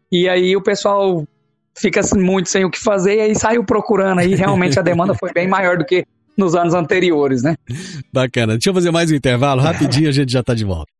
[0.09, 1.25] e aí o pessoal
[1.77, 5.31] fica muito sem o que fazer e aí saiu procurando aí, realmente a demanda foi
[5.33, 6.05] bem maior do que
[6.37, 7.55] nos anos anteriores, né?
[8.11, 8.53] Bacana.
[8.53, 10.91] Deixa eu fazer mais um intervalo, rapidinho a gente já está de volta.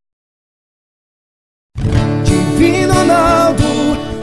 [2.24, 3.64] Divino Ronaldo,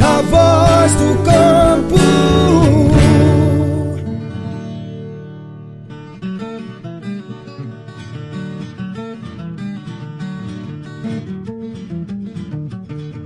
[0.00, 2.02] a voz do campo.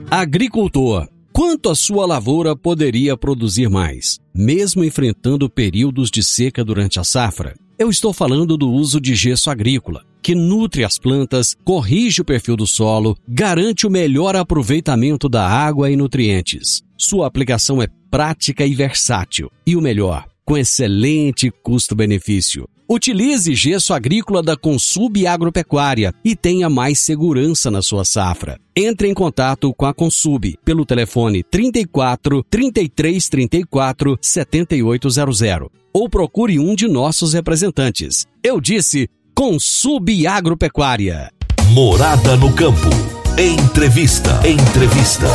[0.09, 7.05] Agricultor Quanto a sua lavoura poderia produzir mais, mesmo enfrentando períodos de seca durante a
[7.05, 7.55] safra?
[7.79, 12.57] Eu estou falando do uso de gesso agrícola, que nutre as plantas, corrige o perfil
[12.57, 16.83] do solo, garante o melhor aproveitamento da água e nutrientes.
[16.96, 19.51] Sua aplicação é prática e versátil.
[19.66, 22.68] E o melhor, com excelente custo-benefício.
[22.88, 28.61] Utilize gesso agrícola da Consub Agropecuária e tenha mais segurança na sua safra.
[28.76, 36.76] Entre em contato com a Consub pelo telefone 34 33 34 7800 ou procure um
[36.76, 38.24] de nossos representantes.
[38.40, 41.32] Eu disse Consub Agropecuária.
[41.72, 42.88] Morada no campo.
[43.37, 44.30] Entrevista.
[44.46, 45.26] Entrevista.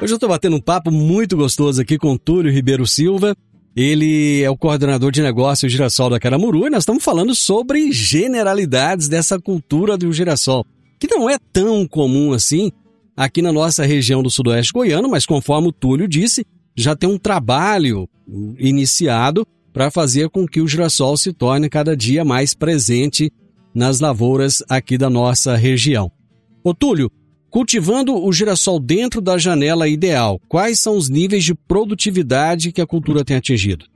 [0.00, 3.36] Hoje eu estou batendo um papo muito gostoso aqui com Túlio Ribeiro Silva.
[3.74, 9.08] Ele é o coordenador de negócios Girassol da Caramuru e nós estamos falando sobre generalidades
[9.08, 10.66] dessa cultura do girassol,
[10.98, 12.72] que não é tão comum assim
[13.16, 16.44] aqui na nossa região do sudoeste goiano, mas conforme o Túlio disse,
[16.76, 18.08] já tem um trabalho
[18.58, 23.32] iniciado para fazer com que o girassol se torne cada dia mais presente
[23.74, 26.10] nas lavouras aqui da nossa região.
[26.64, 27.10] Ô Túlio,
[27.50, 32.86] Cultivando o girassol dentro da janela ideal, quais são os níveis de produtividade que a
[32.86, 33.86] cultura tem atingido?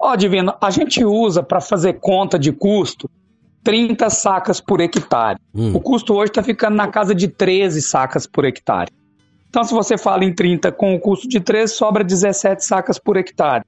[0.00, 3.08] Ó, oh, Divino, a gente usa para fazer conta de custo
[3.62, 5.38] 30 sacas por hectare.
[5.54, 5.74] Hum.
[5.74, 8.90] O custo hoje está ficando na casa de 13 sacas por hectare.
[9.48, 13.16] Então, se você fala em 30 com o custo de 13, sobra 17 sacas por
[13.16, 13.64] hectare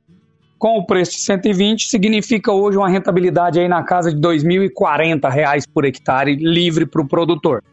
[0.61, 5.64] com o preço de 120, significa hoje uma rentabilidade aí na casa de R$ 2.040
[5.73, 7.64] por hectare livre para o produtor.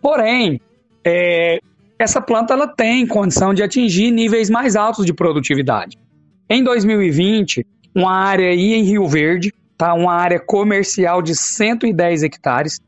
[0.00, 0.58] Porém,
[1.04, 1.58] é,
[1.98, 5.98] essa planta ela tem condição de atingir níveis mais altos de produtividade.
[6.48, 12.80] Em 2020, uma área aí em Rio Verde, tá, uma área comercial de 110 hectares,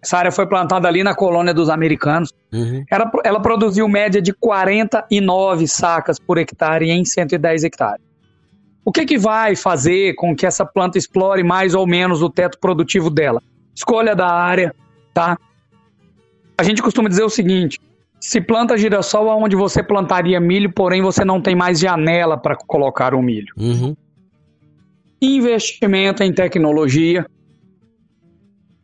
[0.00, 2.32] essa área foi plantada ali na colônia dos americanos.
[2.52, 2.84] Uhum.
[2.88, 8.06] Ela, ela produziu média de 49 sacas por hectare em 110 hectares.
[8.86, 12.56] O que, que vai fazer com que essa planta explore mais ou menos o teto
[12.60, 13.42] produtivo dela?
[13.74, 14.72] Escolha da área,
[15.12, 15.36] tá?
[16.56, 17.80] A gente costuma dizer o seguinte:
[18.20, 23.12] se planta girassol onde você plantaria milho, porém você não tem mais janela para colocar
[23.12, 23.52] o milho.
[23.56, 23.96] Uhum.
[25.20, 27.26] Investimento em tecnologia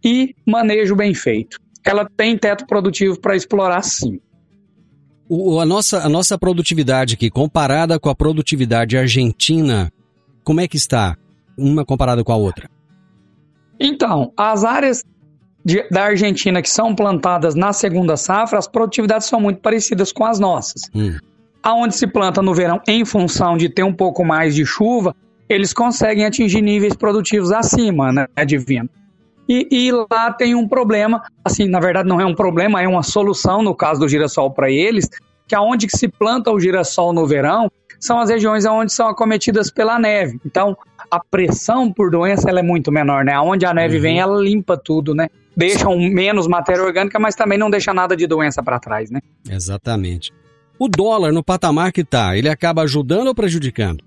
[0.05, 1.59] e manejo bem feito.
[1.85, 4.21] Ela tem teto produtivo para explorar sim.
[5.35, 9.91] O, a, nossa, a nossa produtividade aqui, comparada com a produtividade argentina,
[10.45, 11.17] como é que está
[11.57, 12.69] uma comparada com a outra?
[13.81, 15.03] Então, as áreas
[15.65, 20.27] de, da Argentina que são plantadas na segunda safra, as produtividades são muito parecidas com
[20.27, 20.83] as nossas.
[20.95, 21.17] Hum.
[21.63, 25.17] Aonde se planta no verão, em função de ter um pouco mais de chuva,
[25.49, 28.91] eles conseguem atingir níveis produtivos acima, né, divino.
[29.49, 33.03] E, e, lá tem um problema, assim, na verdade não é um problema, é uma
[33.03, 35.09] solução no caso do girassol para eles,
[35.47, 39.99] que aonde se planta o girassol no verão são as regiões onde são acometidas pela
[39.99, 40.41] neve.
[40.45, 40.77] Então,
[41.11, 43.39] a pressão por doença ela é muito menor, né?
[43.39, 44.03] Onde a neve uhum.
[44.03, 45.29] vem, ela limpa tudo, né?
[45.57, 49.21] Deixa um, menos matéria orgânica, mas também não deixa nada de doença para trás, né?
[49.49, 50.33] Exatamente.
[50.79, 54.03] O dólar no patamar que está, ele acaba ajudando ou prejudicando?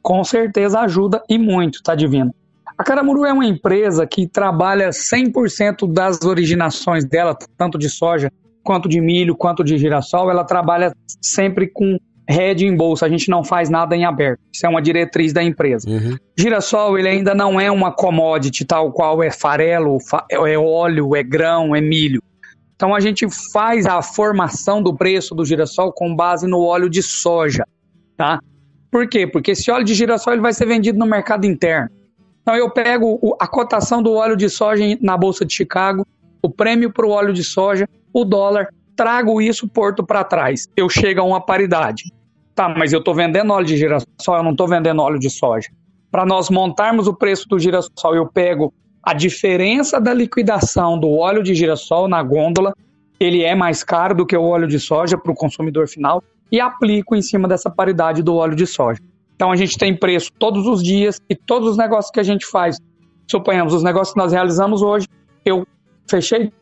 [0.00, 2.34] Com certeza ajuda e muito, tá divino.
[2.76, 8.30] A Caramuru é uma empresa que trabalha 100% das originações dela, tanto de soja
[8.64, 13.28] quanto de milho, quanto de girassol, ela trabalha sempre com rede em bolsa, a gente
[13.28, 14.40] não faz nada em aberto.
[14.52, 15.88] Isso é uma diretriz da empresa.
[15.88, 16.16] Uhum.
[16.36, 19.98] Girassol, ele ainda não é uma commodity tal qual é farelo,
[20.30, 22.22] é óleo, é grão, é milho.
[22.74, 27.02] Então a gente faz a formação do preço do girassol com base no óleo de
[27.02, 27.64] soja,
[28.16, 28.40] tá?
[28.90, 29.26] Por quê?
[29.26, 31.90] Porque esse óleo de girassol ele vai ser vendido no mercado interno.
[32.44, 36.06] Então eu pego a cotação do óleo de soja na bolsa de Chicago,
[36.42, 40.68] o prêmio para o óleo de soja, o dólar, trago isso porto para trás.
[40.76, 42.12] Eu chego a uma paridade.
[42.54, 45.70] Tá, mas eu estou vendendo óleo de girassol, eu não estou vendendo óleo de soja.
[46.10, 51.42] Para nós montarmos o preço do girassol, eu pego a diferença da liquidação do óleo
[51.42, 52.74] de girassol na gôndola,
[53.18, 56.60] ele é mais caro do que o óleo de soja para o consumidor final, e
[56.60, 59.00] aplico em cima dessa paridade do óleo de soja.
[59.34, 62.46] Então a gente tem preço todos os dias e todos os negócios que a gente
[62.46, 62.78] faz.
[63.30, 65.08] Suponhamos, os negócios que nós realizamos hoje,
[65.44, 65.66] eu
[66.08, 66.52] fechei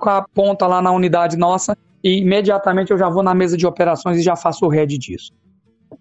[0.00, 3.66] com a ponta lá na unidade nossa e imediatamente eu já vou na mesa de
[3.66, 5.32] operações e já faço o head disso.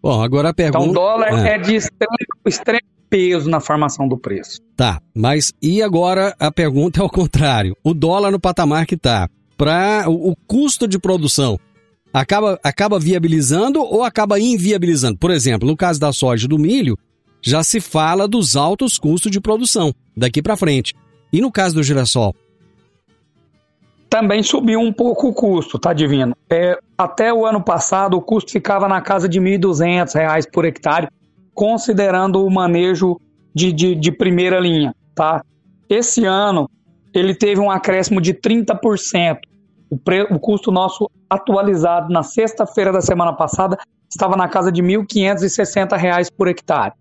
[0.01, 0.80] Bom, agora a pergunta...
[0.80, 4.59] Então o dólar é, é de extremo, extremo peso na formação do preço.
[4.76, 7.76] Tá, mas e agora a pergunta é ao contrário.
[7.84, 11.57] O dólar no patamar que está, para o, o custo de produção,
[12.14, 15.18] acaba, acaba viabilizando ou acaba inviabilizando?
[15.18, 16.97] Por exemplo, no caso da soja e do milho,
[17.41, 20.93] já se fala dos altos custos de produção daqui para frente.
[21.32, 22.36] E no caso do girassol,
[24.14, 26.38] também subiu um pouco o custo, tá divino?
[26.47, 31.07] É, até o ano passado o custo ficava na casa de R$ 1.200 por hectare,
[31.51, 33.20] considerando o manejo
[33.55, 35.43] de, de, de, primeira linha, tá?
[35.89, 36.70] Esse ano
[37.11, 39.39] ele teve um acréscimo de 30%.
[39.94, 43.78] O, pre, o custo nosso atualizado na sexta-feira da semana passada
[44.10, 46.96] estava na casa de R$ 1.560 por hectare.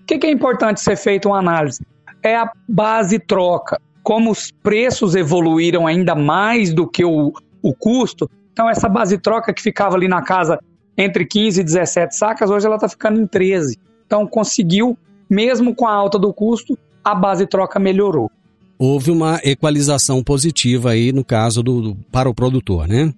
[0.00, 1.84] O que, que é importante ser feito uma análise?
[2.22, 3.78] É a base troca.
[4.02, 9.52] Como os preços evoluíram ainda mais do que o, o custo, então essa base troca
[9.52, 10.58] que ficava ali na casa
[10.96, 13.78] entre 15 e 17 sacas, hoje ela está ficando em 13.
[14.06, 14.96] Então conseguiu,
[15.28, 18.30] mesmo com a alta do custo, a base troca melhorou.
[18.78, 23.12] Houve uma equalização positiva aí no caso do, do para o produtor, né?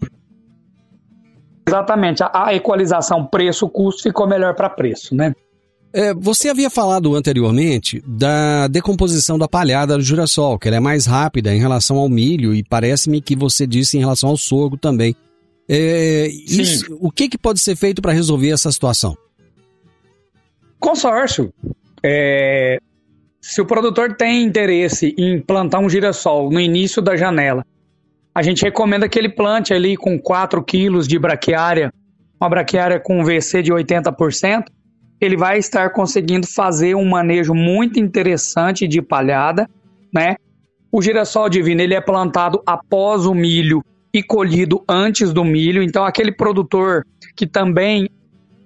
[1.69, 5.35] Exatamente, a, a equalização preço-custo ficou melhor para preço, né?
[5.93, 11.05] É, você havia falado anteriormente da decomposição da palhada do girassol, que ela é mais
[11.05, 15.15] rápida em relação ao milho, e parece-me que você disse em relação ao sorgo também.
[15.69, 19.17] É, isso, o que, que pode ser feito para resolver essa situação?
[20.79, 21.53] Consórcio.
[22.03, 22.79] É,
[23.41, 27.65] se o produtor tem interesse em plantar um girassol no início da janela,
[28.35, 31.93] a gente recomenda que ele plante ali com 4 quilos de braquiária,
[32.41, 34.65] uma braquiária com VC de 80%,
[35.21, 39.69] ele vai estar conseguindo fazer um manejo muito interessante de palhada,
[40.13, 40.37] né?
[40.93, 46.05] O girassol divino ele é plantado após o milho e colhido antes do milho, então
[46.05, 48.09] aquele produtor que também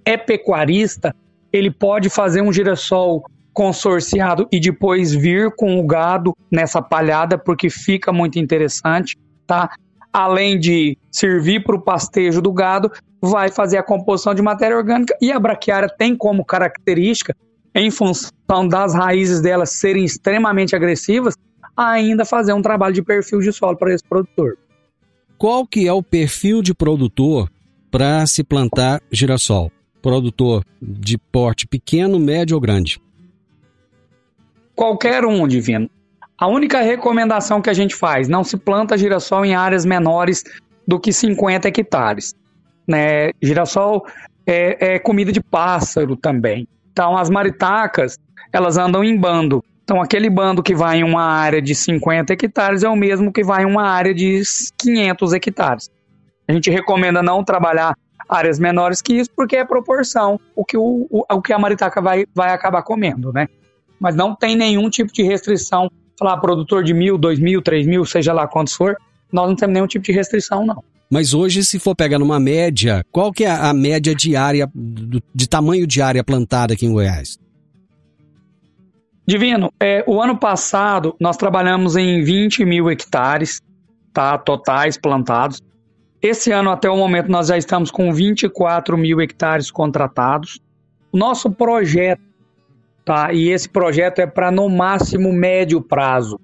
[0.05, 1.15] é pecuarista,
[1.53, 3.25] ele pode fazer um girassol
[3.55, 9.71] consorciado e depois vir com o gado nessa palhada, porque fica muito interessante, tá?
[10.13, 12.91] Além de servir para o pastejo do gado,
[13.23, 17.35] vai fazer a composição de matéria orgânica e a braquiária tem como característica,
[17.75, 21.35] em função das raízes delas serem extremamente agressivas,
[21.77, 24.59] ainda fazer um trabalho de perfil de solo para esse produtor.
[25.39, 27.51] Qual que é o perfil de produtor
[27.91, 29.71] para se plantar girassol?
[30.01, 33.01] Produtor de porte pequeno, médio ou grande?
[34.75, 35.89] Qualquer um, Divino.
[36.39, 40.43] A única recomendação que a gente faz, não se planta girassol em áreas menores
[40.87, 42.35] do que 50 hectares.
[42.87, 43.31] Né?
[43.41, 44.05] Girassol
[44.47, 46.67] é, é comida de pássaro também.
[46.93, 48.19] Então, as maritacas,
[48.53, 49.63] elas andam em bando.
[49.85, 53.45] Então, aquele bando que vai em uma área de 50 hectares é o mesmo que
[53.45, 54.43] vai em uma área de
[54.79, 55.91] 500 hectares.
[56.49, 57.97] A gente recomenda não trabalhar
[58.29, 62.01] áreas menores que isso, porque é proporção o que, o, o, o que a maritaca
[62.01, 63.49] vai, vai acabar comendo, né?
[64.01, 65.91] Mas não tem nenhum tipo de restrição.
[66.19, 68.97] Falar produtor de mil, dois mil, três mil, seja lá quantos for,
[69.33, 70.83] nós não temos nenhum tipo de restrição, não.
[71.11, 75.87] Mas hoje, se for pegar numa média, qual que é a média diária, de tamanho
[75.87, 77.39] de área plantada aqui em Goiás?
[79.27, 83.61] Divino, é, o ano passado nós trabalhamos em 20 mil hectares,
[84.13, 85.63] tá, totais plantados.
[86.21, 90.61] Esse ano, até o momento, nós já estamos com 24 mil hectares contratados.
[91.13, 92.23] Nosso projeto,
[93.05, 96.41] tá, e esse projeto é para no máximo médio prazo,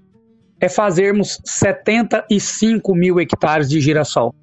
[0.61, 4.35] é fazermos 75 mil hectares de girassol.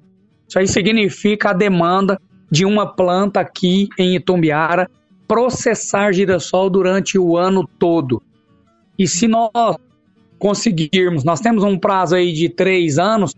[0.48, 4.90] Isso aí significa a demanda de uma planta aqui em Itumbiara
[5.28, 8.22] processar girassol durante o ano todo.
[8.98, 9.76] E se nós
[10.38, 13.34] conseguirmos, nós temos um prazo aí de três anos,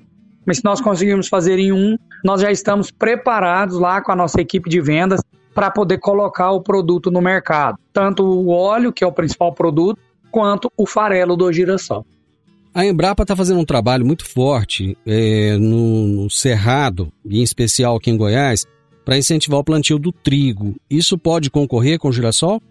[0.47, 4.41] mas se nós conseguirmos fazer em um, nós já estamos preparados lá com a nossa
[4.41, 5.21] equipe de vendas
[5.61, 7.77] para poder colocar o produto no mercado.
[7.93, 10.01] Tanto o óleo, que é o principal produto,
[10.31, 12.03] quanto o farelo do girassol.
[12.73, 17.97] A Embrapa está fazendo um trabalho muito forte é, no, no, Cerrado, e em especial
[17.97, 18.65] aqui em Goiás,
[19.05, 20.77] para incentivar o plantio do trigo.
[20.89, 22.63] Isso pode concorrer com o girassol?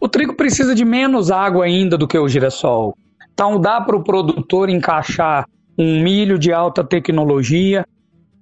[0.00, 2.96] O trigo precisa de menos água ainda do que o girassol.
[3.32, 5.46] Então dá para o produtor encaixar
[5.78, 7.86] um milho de alta tecnologia,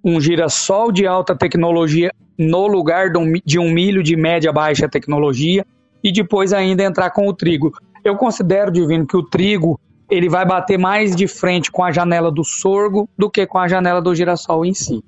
[0.02, 3.10] um girassol de alta tecnologia no lugar
[3.44, 5.66] de um milho de média baixa tecnologia
[6.02, 7.72] e depois ainda entrar com o trigo.
[8.04, 9.78] Eu considero, Divino, que o trigo
[10.08, 13.68] ele vai bater mais de frente com a janela do sorgo do que com a
[13.68, 15.02] janela do girassol em si.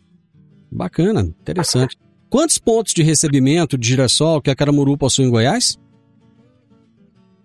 [0.71, 1.97] Bacana, interessante.
[2.29, 5.79] Quantos pontos de recebimento de girassol que a Caramuru possui em Goiás?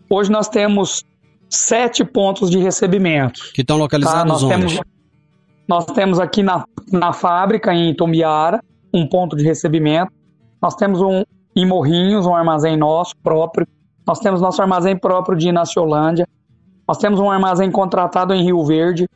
[0.09, 1.03] Hoje nós temos
[1.49, 3.51] sete pontos de recebimento.
[3.53, 4.25] Que estão localizados tá?
[4.25, 4.53] nós onde?
[4.53, 4.79] Temos,
[5.67, 8.61] nós temos aqui na, na fábrica, em Tombiara,
[8.95, 10.11] um ponto de recebimento.
[10.61, 11.23] Nós temos um
[11.55, 13.67] em Morrinhos, um armazém nosso próprio.
[14.07, 16.27] Nós temos nosso armazém próprio de Inaciolândia.
[16.87, 19.07] Nós temos um armazém contratado em Rio Verde.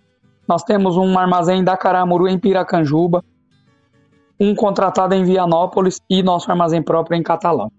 [0.47, 3.23] Nós temos um armazém da Caramuru em Piracanjuba.
[4.39, 7.71] Um contratado em Vianópolis e nosso armazém próprio em Catalão.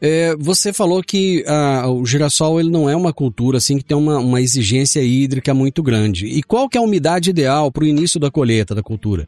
[0.00, 3.96] É, você falou que ah, o girassol ele não é uma cultura assim que tem
[3.96, 6.26] uma, uma exigência hídrica muito grande.
[6.26, 9.26] E qual que é a umidade ideal para o início da colheita da cultura?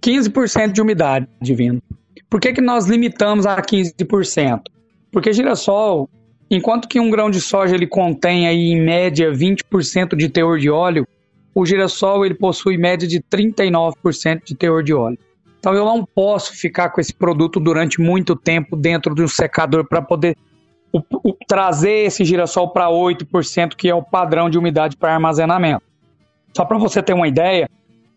[0.00, 1.82] 15% de umidade, divino.
[2.28, 4.62] Por que, que nós limitamos a 15%?
[5.10, 6.08] Porque girassol,
[6.50, 10.70] enquanto que um grão de soja ele contém aí em média 20% de teor de
[10.70, 11.06] óleo,
[11.54, 15.18] o girassol ele possui média de 39% de teor de óleo.
[15.58, 19.86] Então eu não posso ficar com esse produto durante muito tempo dentro de um secador
[19.86, 20.36] para poder
[20.92, 25.82] o, o, trazer esse girassol para 8%, que é o padrão de umidade para armazenamento.
[26.56, 27.68] Só para você ter uma ideia,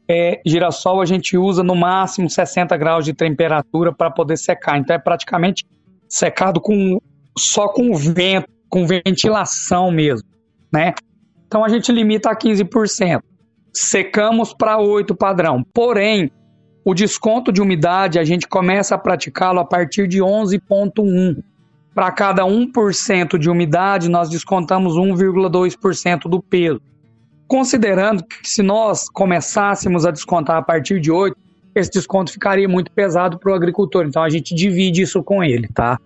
[0.08, 4.78] é, girassol a gente usa no máximo 60 graus de temperatura para poder secar.
[4.78, 5.66] Então é praticamente
[6.08, 7.00] secado com
[7.38, 10.28] só com vento, com ventilação mesmo,
[10.72, 10.94] né?
[11.48, 13.22] Então a gente limita a 15%.
[13.74, 15.64] Secamos para 8 padrão.
[15.74, 16.32] Porém,
[16.86, 21.42] o desconto de umidade a gente começa a praticá-lo a partir de 11.1.
[21.94, 26.82] Para cada 1% de umidade, nós descontamos 1,2% do peso.
[27.54, 31.38] Considerando que se nós começássemos a descontar a partir de 8,
[31.76, 34.08] esse desconto ficaria muito pesado para o agricultor.
[34.08, 36.00] Então a gente divide isso com ele, tá?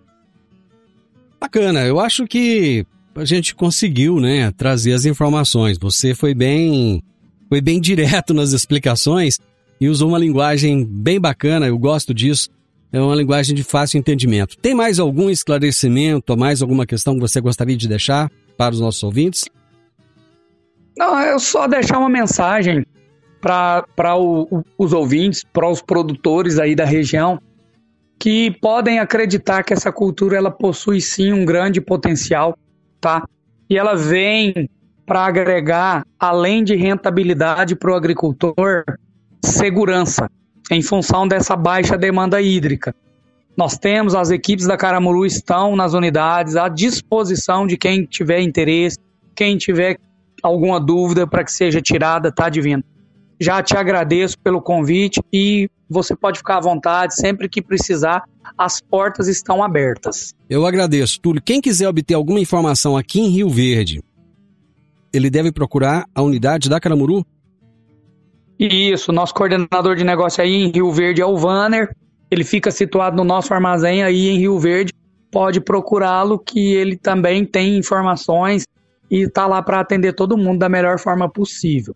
[1.39, 2.86] Bacana, eu acho que
[3.16, 5.78] a gente conseguiu, né, trazer as informações.
[5.78, 7.02] Você foi bem,
[7.48, 9.39] foi bem direto nas explicações
[9.80, 12.50] e usou uma linguagem bem bacana, eu gosto disso.
[12.91, 14.58] É uma linguagem de fácil entendimento.
[14.58, 19.02] Tem mais algum esclarecimento, mais alguma questão que você gostaria de deixar para os nossos
[19.02, 19.45] ouvintes?
[20.98, 22.86] Não, eu só deixar uma mensagem
[23.39, 24.16] para
[24.78, 27.39] os ouvintes, para os produtores aí da região,
[28.20, 32.58] que podem acreditar que essa cultura ela possui sim um grande potencial,
[33.00, 33.24] tá?
[33.70, 34.68] E ela vem
[35.06, 38.84] para agregar, além de rentabilidade para o agricultor,
[39.45, 40.30] segurança,
[40.72, 42.93] em função dessa baixa demanda hídrica.
[43.56, 48.98] Nós temos, as equipes da Caramuru estão nas unidades à disposição de quem tiver interesse,
[49.36, 49.98] quem tiver
[50.42, 52.84] alguma dúvida para que seja tirada, tá, Divino?
[53.40, 58.24] Já te agradeço pelo convite e você pode ficar à vontade, sempre que precisar,
[58.58, 60.34] as portas estão abertas.
[60.50, 61.42] Eu agradeço, Túlio.
[61.42, 64.02] Quem quiser obter alguma informação aqui em Rio Verde,
[65.14, 67.26] ele deve procurar a unidade da Caramuru?
[68.60, 71.96] Isso, nosso coordenador de negócio aí em Rio Verde é o Vanner.
[72.30, 74.92] Ele fica situado no nosso armazém aí em Rio Verde.
[75.32, 78.66] Pode procurá-lo, que ele também tem informações
[79.10, 81.95] e está lá para atender todo mundo da melhor forma possível.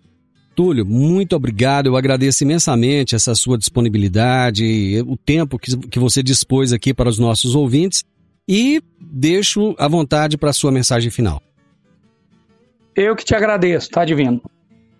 [0.55, 1.87] Túlio, muito obrigado.
[1.87, 7.17] Eu agradeço imensamente essa sua disponibilidade, o tempo que, que você dispôs aqui para os
[7.17, 8.03] nossos ouvintes
[8.47, 11.41] e deixo à vontade para a sua mensagem final.
[12.95, 14.41] Eu que te agradeço, tá, Divino?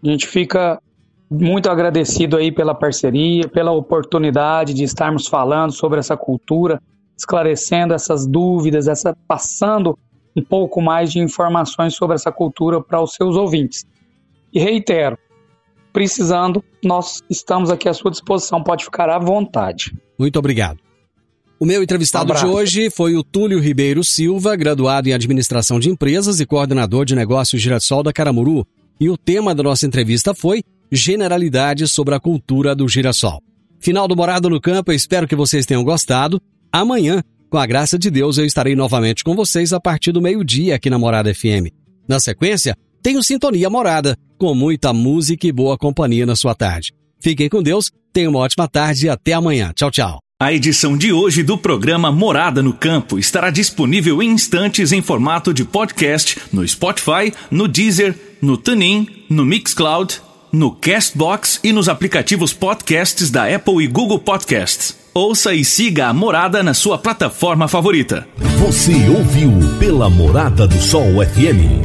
[0.04, 0.82] A gente fica
[1.30, 6.82] muito agradecido aí pela parceria, pela oportunidade de estarmos falando sobre essa cultura,
[7.18, 9.98] esclarecendo essas dúvidas, essa passando
[10.36, 13.86] um pouco mais de informações sobre essa cultura para os seus ouvintes.
[14.54, 15.18] E reitero,
[15.94, 19.96] precisando, nós estamos aqui à sua disposição, pode ficar à vontade.
[20.18, 20.80] Muito obrigado.
[21.60, 25.90] O meu entrevistado um de hoje foi o Túlio Ribeiro Silva, graduado em Administração de
[25.90, 28.66] Empresas e coordenador de negócios Girassol da Caramuru.
[29.00, 33.42] E o tema da nossa entrevista foi Generalidades sobre a cultura do girassol.
[33.80, 36.42] Final do Morado no Campo, eu espero que vocês tenham gostado.
[36.70, 40.76] Amanhã, com a graça de Deus, eu estarei novamente com vocês a partir do meio-dia
[40.76, 41.68] aqui na Morada FM.
[42.08, 46.94] Na sequência, tenho Sintonia Morada, com muita música e boa companhia na sua tarde.
[47.20, 49.74] Fiquem com Deus, tenham uma ótima tarde e até amanhã.
[49.76, 50.20] Tchau, tchau.
[50.40, 55.54] A edição de hoje do programa Morada no Campo estará disponível em instantes em formato
[55.54, 60.22] de podcast no Spotify, no Deezer, no TuneIn, no Mixcloud,
[60.54, 65.01] no Castbox e nos aplicativos podcasts da Apple e Google Podcasts.
[65.14, 68.26] Ouça e siga a Morada na sua plataforma favorita.
[68.60, 71.84] Você ouviu pela Morada do Sol FM.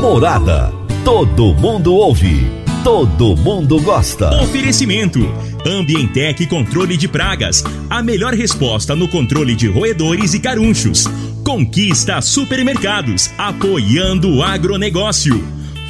[0.00, 0.72] Morada.
[1.04, 2.44] Todo mundo ouve.
[2.82, 4.42] Todo mundo gosta.
[4.42, 5.20] Oferecimento.
[5.64, 7.62] Ambientec Controle de Pragas.
[7.88, 11.04] A melhor resposta no controle de roedores e carunchos.
[11.44, 13.30] Conquista Supermercados.
[13.38, 15.40] Apoiando o agronegócio.